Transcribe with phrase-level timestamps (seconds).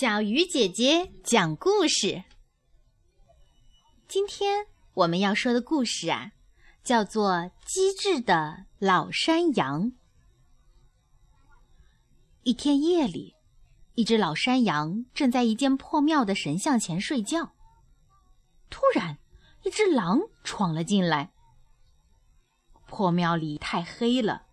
[0.00, 2.22] 小鱼姐姐讲故事。
[4.06, 6.30] 今天我们要说的故事啊，
[6.84, 7.32] 叫做
[7.66, 9.86] 《机智的老山羊》。
[12.44, 13.34] 一天夜里，
[13.96, 17.52] 一只老山羊正在一间破庙的神像前睡觉。
[18.70, 19.18] 突然，
[19.64, 21.32] 一只狼闯了进来。
[22.86, 24.46] 破庙里太黑了，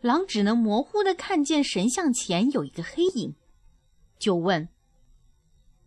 [0.00, 3.34] 狼只能模糊的看见神像前有一个黑影。
[4.20, 4.68] 就问：“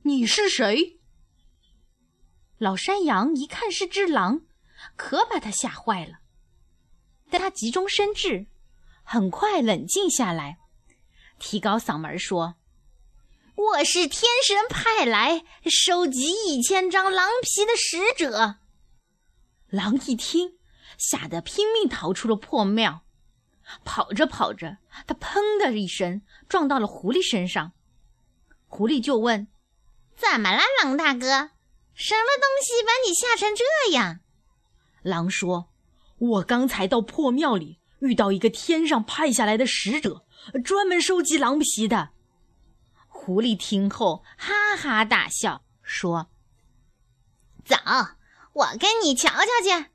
[0.03, 0.99] 你是谁？”
[2.57, 4.41] 老山羊一看是只狼，
[4.98, 6.20] 可把他吓坏了。
[7.30, 8.48] 但他急中生智，
[9.04, 10.57] 很快冷静下来，
[11.38, 12.55] 提高嗓门说
[13.55, 18.55] ：“我是天神派来收集一千张狼皮的使者。”
[19.70, 20.57] 狼一听，
[20.98, 23.02] 吓得拼命逃出了破庙。
[23.85, 27.73] 跑着跑着，他砰的一声撞到了狐狸身上。
[28.73, 29.48] 狐狸就问
[30.18, 31.52] ：“怎么了，狼大哥？
[31.93, 34.21] 什么东西把你吓成这样？”
[35.04, 35.70] 狼说
[36.18, 40.26] ：“我刚才到破庙里，遇到一个天上派下来的使者，
[40.65, 42.10] 专门收集狼皮的。”
[43.07, 46.32] 狐狸听后哈哈大笑，说
[47.63, 47.76] ：“走，
[48.54, 49.85] 我跟你瞧瞧去。”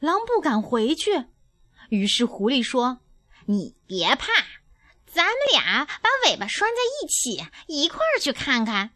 [0.00, 1.28] 狼不敢回去，
[1.88, 3.00] 于是狐狸说
[3.48, 4.26] ：“你别怕。”
[5.12, 8.90] 咱们俩把尾巴拴在一起，一块儿去看看。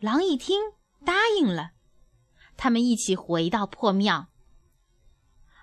[0.00, 0.72] 狼一听，
[1.04, 1.70] 答应了。
[2.56, 4.26] 他们一起回到破庙。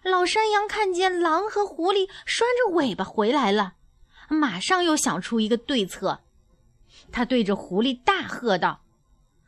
[0.04, 3.74] 老山羊看见狼和狐狸拴着尾巴回来了，
[4.30, 6.22] 马上又想出一个对策。
[7.12, 8.82] 他对着狐狸大喝道：“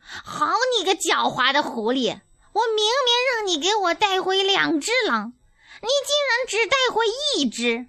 [0.04, 2.20] 好你个狡猾的狐狸！
[2.54, 5.34] 我明明让你给我带回两只狼，
[5.82, 7.04] 你竟然只带回
[7.36, 7.88] 一只！”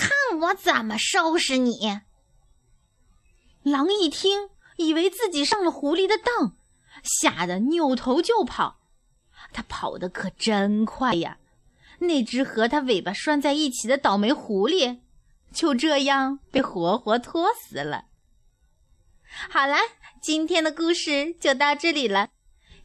[0.00, 2.00] 看我怎么收拾你！
[3.62, 6.56] 狼一听，以为自己上了狐狸的当，
[7.02, 8.80] 吓得扭头就跑。
[9.52, 11.36] 他跑得可真快呀！
[11.98, 15.00] 那只和他尾巴拴在一起的倒霉狐狸，
[15.52, 18.06] 就这样被活活拖死了。
[19.50, 19.76] 好了，
[20.22, 22.30] 今天的故事就到这里了。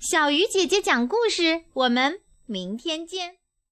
[0.02, 3.38] 小鱼姐姐讲故事，我们明天见。